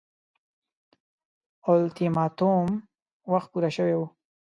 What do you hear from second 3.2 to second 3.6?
وخت